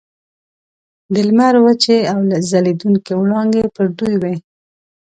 د 1.13 1.15
لمر 1.27 1.55
وچې 1.65 1.97
او 2.11 2.19
ځلیدونکي 2.49 3.13
وړانګې 3.15 3.63
پر 3.75 3.85
دوی 3.97 4.15
وې. 4.21 4.35